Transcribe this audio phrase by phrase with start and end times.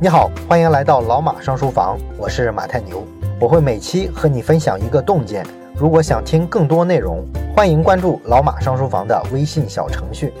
[0.00, 3.04] 你好，欢迎来到老马上书房，我是马太牛，
[3.40, 5.44] 我会每期和你分享一个洞见。
[5.74, 10.32] 如果想听更多内容，欢迎关注老马上书房的微信小程序。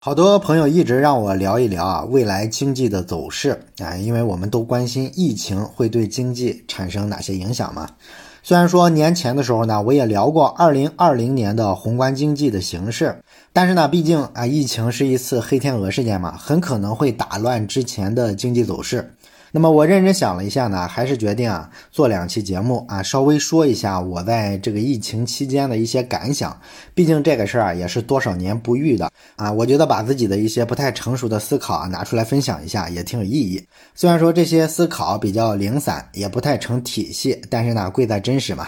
[0.00, 7.88] 好多朋友一直让我聊一聊啊未来经济的走势啊，因为我们都关心疫情会对经济产生哪些影响嘛。
[8.44, 13.16] 虽然说年前的时候呢，我也聊过二零二零年的宏观经济的形势，
[13.56, 19.14] 但是呢，毕竟啊，疫情是一次黑天鹅事件嘛，很可能会打乱之前的经济走势。
[19.52, 26.60] 那么我认真想了一下呢，还是决定啊做两期节目啊，稍微说一下我在这个疫情期间的一些感想。
[26.94, 33.64] 毕竟这个事儿啊也是多少年不遇的啊，我觉得把自己的一些不太成熟的思考啊拿出来分享一下也挺有意义。
[33.94, 38.66] 虽然说这些思考比较零散，也不太成体系，但是呢贵在真实嘛。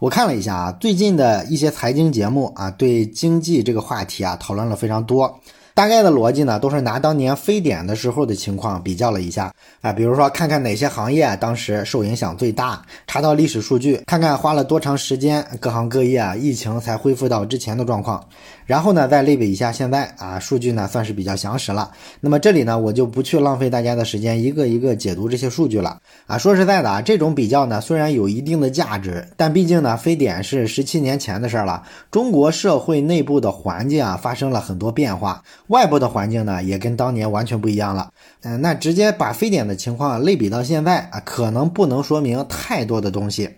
[0.00, 5.38] 我看了一下啊，最近的一些财经节目啊，对经济这个话题啊讨论了非常多。
[5.74, 18.26] 大概的逻辑呢，都是拿当年非典的时候的情况比较了一下啊，比如说看看哪些行业当时受影响最大，查到历史数据，看看花了多长时间，各行各业啊疫情才恢复到之前的状况，
[18.70, 21.90] 然后呢再类比一下现在啊，数据呢算是比较详实了。
[22.20, 26.38] 那么这里呢我就不去浪费大家的时间，一个一个解读这些数据了啊。
[26.38, 31.82] 说实在的啊，这种比较呢虽然有一定的价值，但毕竟呢非典是十七年前的事儿了，
[32.12, 35.42] 中国社会内部的环境啊发生了很多变化。
[35.66, 38.12] 外部的环境呢，也跟当年完全不一样了。
[38.44, 43.50] 嗯，那直接把非典的情况类比到现在啊，可能不能说明太多的东西。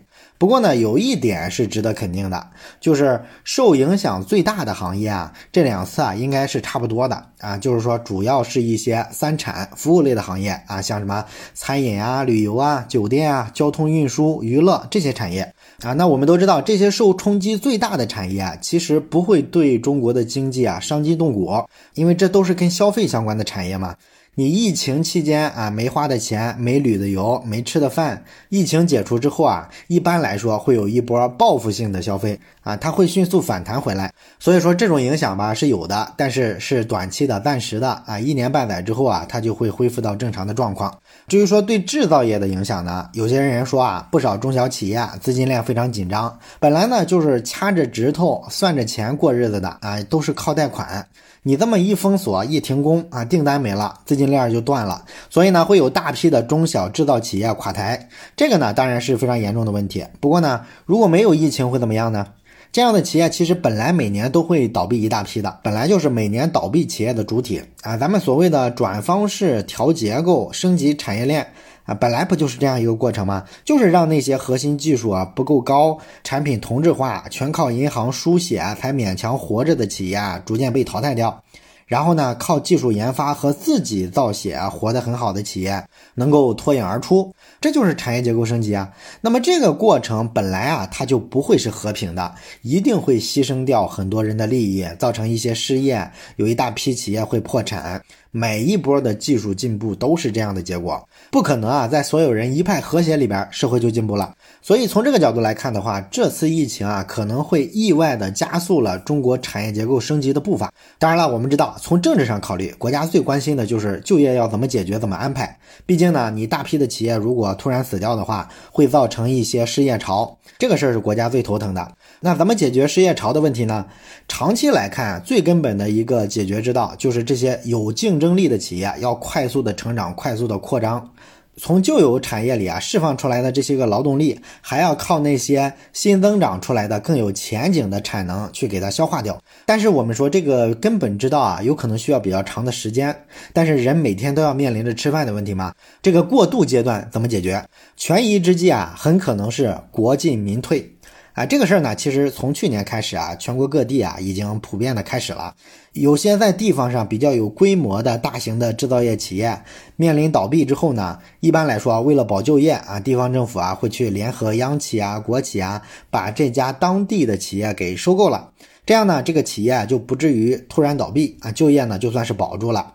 [0.43, 2.48] 不过呢，有一点是值得肯定的，
[2.81, 7.57] 就是受影响最大的行业啊，这两次啊，应该是差不多的啊。
[7.57, 15.43] 就是说，主要是一些三产服务类的行业啊，像什么餐饮啊、旅游啊、酒店啊、交通运输、娱乐这些产业。
[15.85, 21.53] 啊，那我们都知道，这些受冲击最大的产业啊，其实不会对中国的经济啊伤筋动骨，
[21.95, 23.95] 因为这都是跟消费相关的产业嘛。
[24.34, 34.11] 你疫情期间啊没花的钱、没旅的游、没吃的饭，疫情解除之后啊，一般来说会有一波报复性的消费啊，它会迅速反弹回来。
[34.39, 40.98] 所以说这种影响吧是有的，但是是短期的、暂时的啊，一年半载之后啊，它就会恢复到正常的状况。
[41.28, 51.06] 至于说对制造业的影响呢，有些人说啊，不少中小企业资金链非常紧张，本来呢就是掐着指头算着钱过日子的啊，都是靠贷款。
[51.44, 58.08] 你这么一封锁、一停工啊，订单没了，资金链就断了，所以呢，会有大批的中小制造企业垮台。
[58.36, 60.04] 这个呢，当然是非常严重的问题。
[60.20, 62.27] 不过呢，如果没有疫情会怎么样呢？
[62.72, 67.98] 这样的企业其实本来每年都会倒闭一大批的，本来就是每年倒闭企业的主体啊。
[67.98, 71.46] 咱们所谓的转方式、调结构、升级产业链。
[71.84, 73.44] 啊，本来不就是这样一个过程吗？
[73.64, 81.42] 就是让那些核心技术啊不够高、产品同质化、全靠银行输血才勉强活着的企业啊，逐渐被淘汰掉。
[81.84, 85.84] 然后呢，靠技术研发和自己造血活得很好的企业
[86.14, 88.92] 能够脱颖而出，这就是产业结构升级啊。
[89.23, 98.02] 那么这个过程本来啊，它就不会是和平的，一定会牺牲掉很多人的利益，造成一些失业，有一大批企业会破产。
[98.35, 104.35] 每一波的技术进步都是这样的结果，不可能啊，在所有人一派和谐里边，社会就进步了。
[104.63, 110.73] 所以从这个角度来看的话，这次疫情啊，可能会意外的加速了中国产业结构升级的步伐。
[110.98, 115.59] 当然了，我们知道，从政治上考虑，国家最关心的就是就业要怎么解决、怎么安排。
[115.85, 121.87] 毕竟呢，你大批的企业如果突然死掉的话，会造成一些失业潮，这个事儿是国家最头疼的。
[122.20, 123.85] 那怎么解决失业潮的问题呢？
[124.27, 131.10] 长期来看，最根本的一个解决之道就是这些有竞争力的企业要快速的成长、快速的扩张，
[131.56, 139.38] 从旧有产业里啊释放出来的这些个劳动力，还要靠那些新增长出来的更有前景的产能去给它消化掉。
[139.66, 143.14] 但是我们说这个根本之道啊，有可能需要比较长的时间。
[143.52, 147.62] 但是人每天都要面临着吃饭的问题嘛，这个过渡阶段怎么解决？
[147.96, 150.92] 权宜之计啊，很可能是国进民退。
[151.35, 155.55] 啊，这个事儿呢，其实从去年开始啊，全国各地啊已经普遍的开始了。
[155.93, 159.62] 有些在地方上比较有规模的大型的制造业企业
[159.97, 165.81] 面临倒闭之后呢，一般来说，为了保就业啊，地方政府啊会去联合央企啊、国企啊，
[166.11, 168.50] 把这家当地的企业给收购了。
[168.85, 172.93] 这样呢，这个企业就不至于突然倒闭啊，就业呢就算是保住了。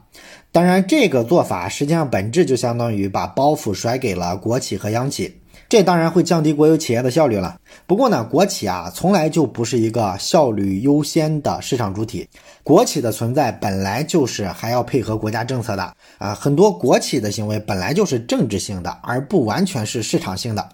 [0.51, 5.41] 当然，这个做法实际上本质就相当于把包袱甩给了国企和央企。
[5.69, 7.59] 这当然会降低国有企业的效率了。
[7.85, 12.27] 不过呢，国企啊从来就不是一个效率优先的市场主体，
[12.63, 16.33] 国企的存在本来就是还要配合国家政策的啊。
[16.33, 20.69] 很多国企的行为本来就是政治性的，而不完全是市场性的。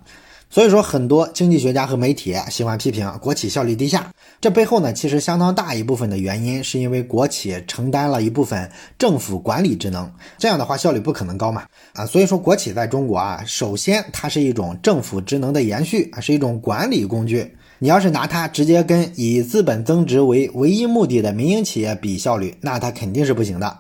[0.54, 4.14] 所以说，很多经济学家和媒体喜欢批评国企效率低下。
[4.40, 8.70] 这背后呢，其实相当大一部分的原因是因为国企承担了一部分
[9.00, 10.08] 政府管理职能，
[10.38, 11.64] 这样的话效率不可能高嘛。
[11.94, 17.52] 啊，所以说国企在中国啊，首先它是一种政府职能的延续啊，是一种管理工具。
[17.80, 23.80] 你要是拿它直接跟以资本增值为唯一目的的民营企业比效率，那它肯定是不行的。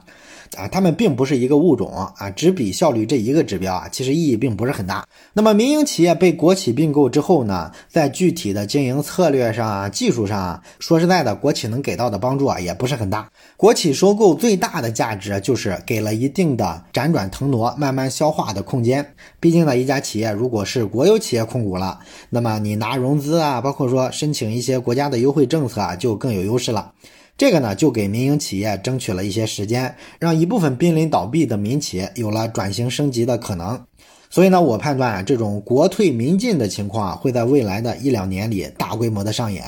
[0.57, 5.05] 啊，他们并不是一个物种啊，只比效率这一个指标啊，其实意义并不是很大。
[5.33, 13.29] 那么民营企业被国企并购之后呢，在具体的经营策略上啊、技术上啊，说实在的，国企能给到的帮助啊，也不是很大。
[13.57, 19.05] 国企收购最大的价值就是给了一定的辗转腾挪、慢慢消化的空间。
[19.39, 26.91] 毕竟呢，一家企业如果是国有企业控股了，那么你拿融资啊，包括说申请一些国家的优惠政策啊，就更有优势了。
[27.37, 33.81] 这个呢，就给民营企业争取了一些时间，让一部分濒临倒闭的民企有了转型升级的可能。
[34.29, 39.63] 所以呢，我判断啊，这种国退民进的情况啊会在未来的一两年里大规模的上演。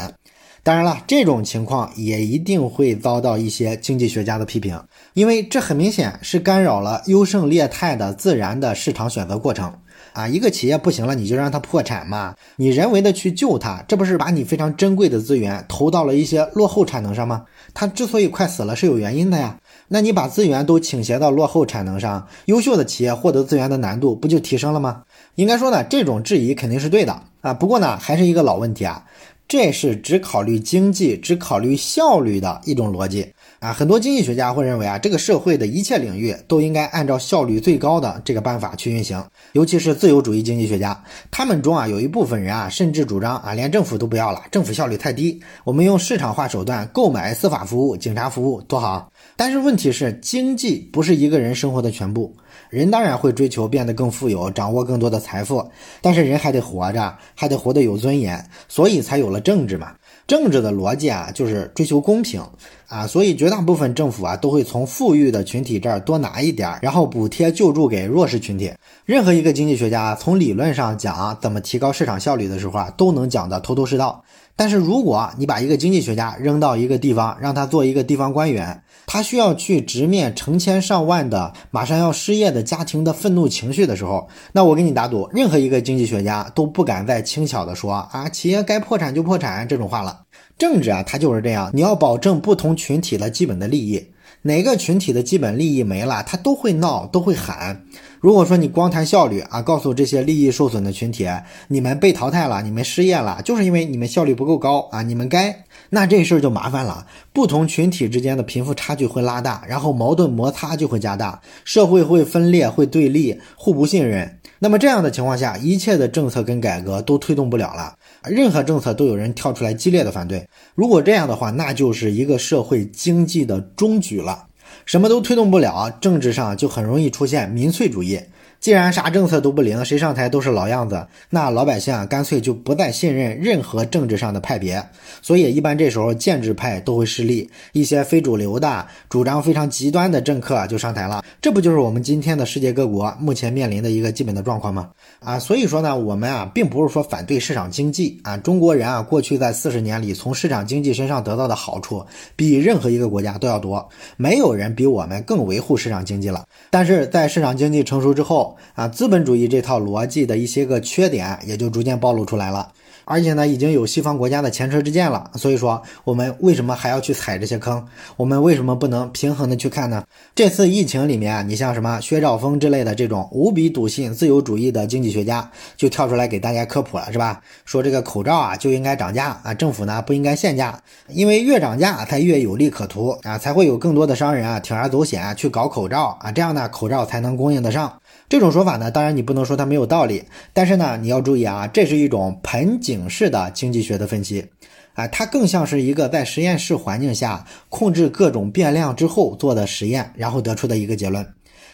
[0.64, 4.82] 当然了，这种情况也一定会遭到一些经济学家的批评，
[5.14, 9.72] 因为这很明显是干扰了优胜劣汰的自然的市场选择过程。
[10.16, 12.34] 啊，一个企业不行了，你就让它破产嘛？
[12.56, 17.44] 你人为的去救它，这不是把你非常珍贵的资源投到了一些落后产能上吗？
[17.74, 19.58] 它之所以快死了，是有原因的呀。
[19.90, 25.04] 那你把资源都倾斜到落后产能上，优秀的企业获得资源的难度不就提升了吗？
[25.36, 27.54] 应该说呢，这种质疑肯定是对的啊。
[27.54, 29.04] 不过呢，还是一个老问题啊，
[29.50, 33.34] 这是只考虑经济、只考虑效率的一种逻辑。
[33.66, 49.12] 啊，很多经济学家会认为啊，这个社会的一切领域都应该按照效率最高的这个办法去运行，尤其是自由主义经济学家，他们中啊有一部分人啊，甚至主张啊，连政府都不要了，政府效率太低，我们用市场化手段购买司法服务、警察服务多好。
[49.36, 52.36] 但是问题是，经济不是一个人生活的全部，
[52.70, 55.68] 人当然会追求变得更富有，掌握更多的财富，
[56.02, 59.94] 但是人还得活着，还得活得有尊严，所以才有了政治嘛。
[60.28, 62.42] 政治的逻辑啊，就是追求公平
[62.88, 68.72] 啊，所以绝大部分政府啊都会从富裕的群体这儿多拿一点，然后补贴救助给弱势群体。
[69.06, 74.24] 任何一个经济学家从理论上讲怎么提高市场效率的时候啊，都能讲得头头是道。
[74.56, 90.22] 但是如果你把一个经济学家扔到一个地方，让他做一个地方官员，他需要去直面成千上万的马上要失业的家庭的愤怒情绪的时候，那我给你打赌，任何一个经济学家都不敢再轻巧的说啊，企业该破产就破产这种话了。
[90.58, 94.08] 政治啊，它就是这样，你要保证不同群体的基本的利益，
[94.44, 97.84] 哪个群体的基本利益没了，他都会闹，都会喊。
[98.22, 101.28] 如果说你光谈效率啊，告诉这些利益受损的群体，
[101.68, 114.40] 你们被淘汰了，你们失业了，就是因为你们效率不够高啊，你们该，那这事儿就麻烦了，不同群体之间的贫富差距会拉大，然后矛盾摩擦就会加大，社会会分裂，会对立，互不信任。
[114.60, 117.96] 那么这样的情况下，一切的政策跟改革都推动不了了。
[118.24, 120.48] 任何政策都有人跳出来激烈的反对。
[120.74, 124.48] 如果这样的话，那就是一个社会经济的终局了，
[124.86, 128.20] 什么都推动不了，政治上就很容易出现民粹主义。
[128.66, 134.84] 既然啥政策都不灵，谁上台都是老样子，那老百姓啊，干脆就不再信任任何政治上的派别。
[135.22, 141.24] 所以，一般这时候建制派都会失利，一些非主流的、主张非常极端的政客就上台了。
[141.40, 144.90] 这不就是我们今天的世界各国目前面临的一个基本的状况吗？
[145.20, 152.04] 啊，所以说呢，我们啊，并不是说反对市场经济啊，中国人啊，过去在四十年里从市场经济身上得到的好处，
[152.36, 153.88] 比任何一个国家都要多，
[154.18, 156.44] 没有人比我们更维护市场经济了。
[156.72, 162.72] 但是在市场经济成熟之后，啊，资本主义这套逻辑的一些个缺点也就逐渐暴露出来了，
[163.06, 165.32] 而且呢，已经有西方国家的前车之鉴了。
[165.36, 167.86] 所以说，我们为什么还要去踩这些坑？
[168.18, 170.04] 我们为什么不能平衡的去看呢？
[170.34, 177.42] 这次疫情里面，你像什么薛兆丰之类的这种无比笃信自由主义的经济学家，就跳出来给大家科普了，是吧？
[177.64, 187.94] 说这个口罩啊就应该涨价啊，政府呢不应该限价，因为越涨价才越有利可图啊，才会有更多的商人啊铤而走险去搞口罩啊，这样呢口罩才能供应得上。
[188.28, 194.46] 这种说法呢，当然你不能说它没有道理，但是呢，你要注意啊，这是一种盆景式的经济学的分析，
[194.94, 201.26] 啊，它更像是一个在实验室环境下控制各种变量之后做的实验，然后得出的一个结论。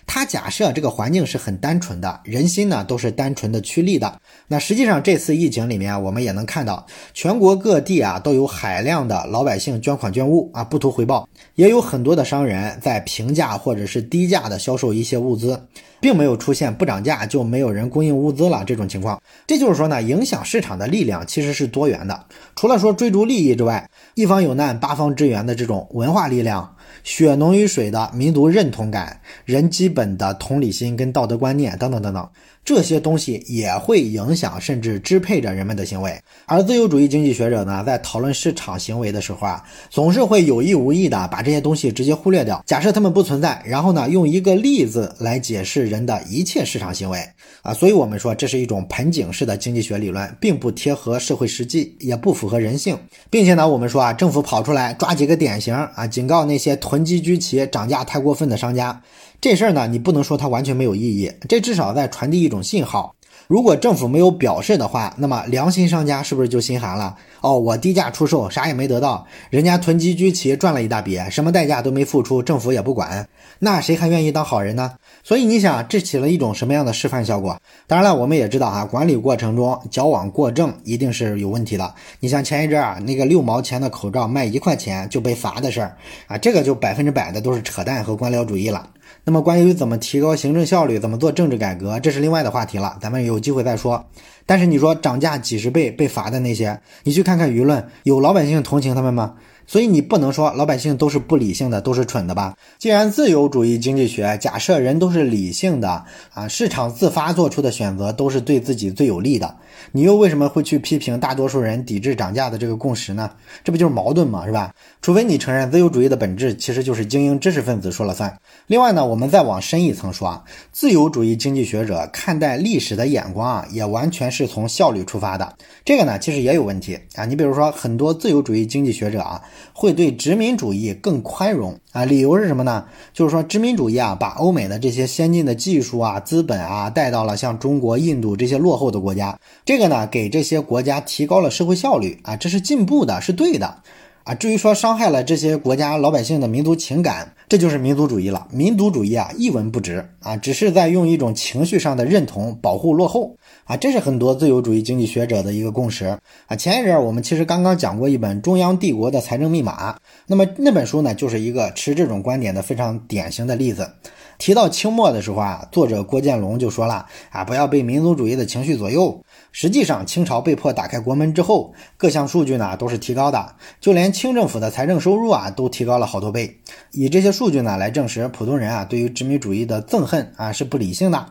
[0.05, 4.19] 他假设这个环境是很单纯的，人心呢都是单纯的趋利的。
[4.47, 15.61] 那实际上这次疫情里面，我们也能看到，全国各地啊都有海量的老百姓捐款捐物啊，不图回报，也有很多的商人在平价或者是低价的销售一些物资。
[16.01, 19.21] 并没有出现不涨价就没有人供应物资了这种情况。
[19.45, 22.25] 这就是说呢，影响市场的力量其实是多元的。
[22.55, 32.27] 除了说追逐利益之外，一方有难八方支援的这种文化力量血浓于水的民族认同感、人基本的同理心跟道德观念等等等等。
[32.63, 47.19] 这些东西也会影响甚至支配着人们的行为，而自由主义经济学者呢，在讨论市场行为的时候啊，总是会有意无意的把这些东西直接忽略掉，假设他们不存在，然后呢，用一个例子来解释人的一切市场行为
[47.63, 52.95] 啊，所以我们说这是一种盆景式的经济学理论，并不贴合社会实际，也不符合人性，
[53.31, 59.01] 并且呢，我们说啊，政府跑出来抓几个典型啊，警告那些囤积居奇、涨价太过分的商家。
[59.39, 63.15] 这事儿呢，你不能说它完全没有意义，这至少在传递一种信号。
[63.51, 67.17] 如果政府没有表示的话，那么良心商家是不是就心寒了？
[67.41, 73.27] 哦，我低价出售，啥也没得到，人家囤积居奇赚了一大笔，什么代价都没付出，政府也不管，
[73.59, 74.93] 那谁还愿意当好人呢？
[75.21, 77.59] 所以你想，这起了一种什么样的示范效果？
[77.87, 81.93] 当然了，我们也知道啊，管理过程中矫枉过正一定是有问题的。
[82.21, 88.87] 你像前一阵啊，那个六毛钱的口罩卖一块钱就被罚的事儿啊，这个就百分之百的都是扯淡和官僚主义了。
[89.23, 94.05] 那么关于怎么提高行政效率，怎么做政治改革，这是另外的话题了，咱们有机会再说。
[94.45, 99.35] 但是你说涨价几十倍被罚的那些，你去看看舆论，有老百姓同情他们吗？
[99.71, 102.57] 所以你不能说老百姓都是不理性的，都是蠢的吧？
[102.77, 109.55] 既然自由主义经济学假设人都是理性的啊，市场自发做出的选择都是对自己最有利的，
[109.93, 113.31] 你又为什么会去批评大多数人抵制涨价的这个共识呢？
[113.63, 114.45] 这不就是矛盾吗？
[114.45, 114.75] 是吧？
[115.01, 118.37] 除非你承认自由主义的本质其实就是精英知识分子说了算。
[118.67, 125.55] 另外呢，我们再往深一层说啊，自由主义经济学者看待历史的眼光啊，也完全是从效率出发的。
[125.85, 127.23] 这个呢，其实也有问题啊。
[127.23, 129.41] 你比如说，很多自由主义经济学者啊。
[129.73, 132.05] 会对殖民主义更宽容啊？
[132.05, 132.85] 理由是什么呢？
[133.13, 143.75] 就是说殖民主义啊，把欧美的这些先进的技术啊、资本啊带到了像中国、印度这些落后的国家，这个呢，给这些国家提高了社会效率啊，这是进步的，是对的
[144.23, 144.33] 啊。
[144.33, 148.47] 至于说伤害了这些国家老百姓的民族情感，这就是民族主义了。
[148.51, 153.35] 民族主义啊，一文不值啊，只是在用一种情绪上的认同保护落后。
[153.65, 156.55] 啊，这是很多自由主义经济学者的一个共识啊。
[156.55, 159.93] 前一阵儿我们其实刚刚讲过一本《中央帝国的财政密码》，
[160.27, 163.89] 那么那本书呢，就是一个持这种观点的非常典型的例子。
[164.37, 169.23] 提到清末的时候啊，作者郭建龙就说了啊，不要被民族主义的情绪左右。
[169.51, 176.59] 实际上，清朝被迫打开国门之后，各项数据呢都是提高的，就连清政府的财政收入啊都提高了好多倍。
[176.91, 181.23] 以这些数据呢来证实，普通人啊对于殖民主义的憎恨啊是不理性的。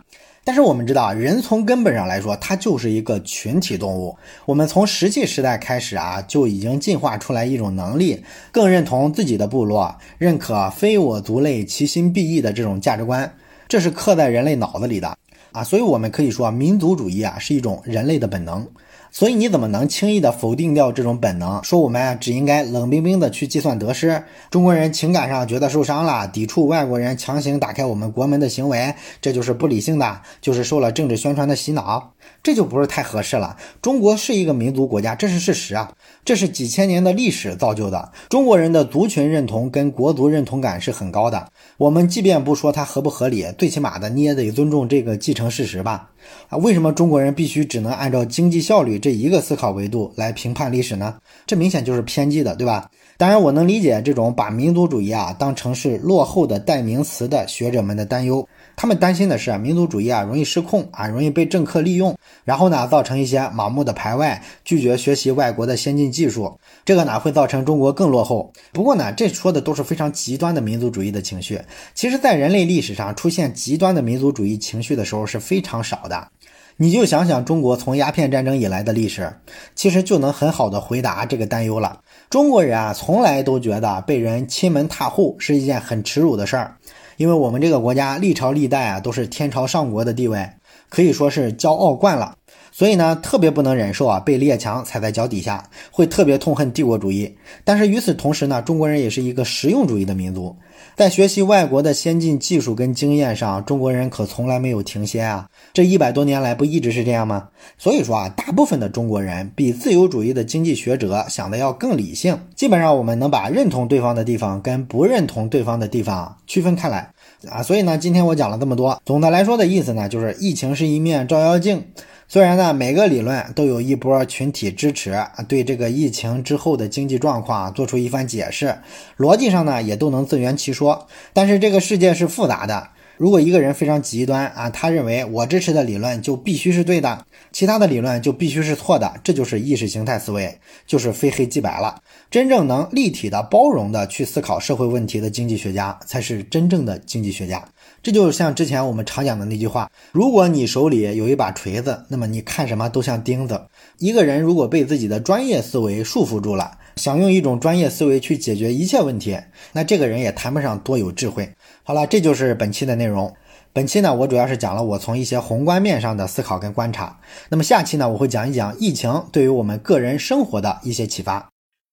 [0.42, 4.16] 但是我们知道，人从根本上来说，它就是一个群体动物。
[4.46, 13.30] 我们从石器时代开始啊，就已经进化出来一种能力，更认同自己的部落，认可“非我族类，其心必异”的这种价值观，
[13.68, 15.16] 这是刻在人类脑子里的
[15.52, 15.62] 啊。
[15.62, 18.66] 所以，我们可以说，民族主义啊是一种人类的本能。
[19.12, 21.62] 所以你怎么能轻易的否定掉这种本能？
[21.64, 24.22] 说我们只应该冷冰冰的去计算得失？
[24.50, 32.12] 中国人情感上觉得受伤了，抵触外国人强行打开我们国门的行为，这就是不理性的，就是受了政治宣传的洗脑，
[32.42, 33.56] 这就不是太合适了。
[33.82, 35.92] 中国是一个民族国家，这是事实啊，
[36.24, 38.12] 这是几千年的历史造就的。
[38.28, 41.50] 中国人的族群认同跟国族认同感是很高的。
[41.76, 46.10] 我们即便不说它合不合理，最起码的你也得尊重这个既成事实吧。
[46.48, 51.16] 啊，为什么中国人必须只能按照经济效率这一个思考维度来评判历史呢？
[51.46, 52.90] 这明显就是偏激的，对吧？
[53.16, 58.46] 当然，我能理解这种把民族主义啊当成是落后的代名词的学者们的担忧。
[58.76, 68.52] 他们担心的是民族主义啊容易失控啊，容易被政客利用，然后呢造成一些盲目的排外，拒绝学习外国的先进技术，这个呢会造成中国更落后。
[68.72, 71.60] 不过呢，这说的都是非常极端的民族主义的情绪。
[71.94, 76.28] 其实，在人类历史上出现极端的民族主义情绪的时候是非常少的。
[76.76, 79.30] 你就想想中国从鸦片战争以来的历史，
[79.74, 82.00] 其实就能很好的回答这个担忧了。
[82.30, 86.74] 中国人啊，从来都觉得被人亲门踏户是一件很耻辱的事儿。
[87.20, 90.48] 因为我们这个国家历朝历代啊都是天朝上国的地位，
[90.88, 92.34] 可以说是骄傲惯了，
[92.72, 97.36] 所以呢特别不能忍受啊被列强踩在脚底下，会特别痛恨帝国主义。
[97.62, 100.56] 但是与此同时呢，中国人也是一个实用主义的民族。
[101.00, 105.48] 在学习外国的先进技术跟经验上，中国人可从来没有停歇啊！
[105.72, 107.48] 这一百多年来不一直是这样吗？
[107.78, 112.38] 所以说啊，大部分的中国人比自由主义的经济学者想的要更理性。
[112.54, 117.10] 基本上，我们能把认同对方的地方跟不认同对方的地方区分开来
[117.48, 117.62] 啊！
[117.62, 121.82] 所以呢，今天我讲了这么多，总的来说的意思呢，就是疫情是一面照妖镜。
[122.32, 128.72] 虽然呢，每个理论都有一波群体支持，对这个疫情之后的经济状况做出一番解释，
[129.18, 131.08] 逻辑上呢也都能自圆其说。
[131.32, 142.00] 但是这个世界是复杂的，如果一个人非常极端啊，他认为我支持的理论就必须是对的，其他的理论就必须是错的，这就是意识形态思维，就是非黑即白了。
[142.30, 147.62] 真正能立体的、包容的去思考社会问题的经济学家，才是真正的经济学家。
[148.02, 153.60] 这就像之前我们常讲的那句话：如果你手里有一把锤子，那么你看什么都像钉子。
[153.98, 159.36] 一个人如果被自己的专业思维束缚住了，想用一种专业思维去解决一切问题，
[159.74, 161.50] 那这个人也谈不上多有智慧。
[161.82, 163.34] 好了，这就是本期的内容。
[163.72, 167.18] 本期呢，我主要是讲了我从一些宏观面上的思考跟观察。
[167.50, 171.48] 那么下期呢，我会讲一讲疫情对于我们个人生活的一些启发。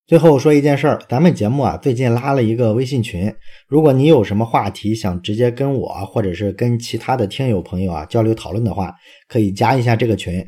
[0.07, 3.33] 最后说一件事儿，咱们节目啊最近拉了一个微信群，
[3.67, 8.93] 如果你有什么话题想直接跟我或者是跟其他的听友朋友啊交流讨论的话，
[9.27, 10.47] 可以加一下这个群。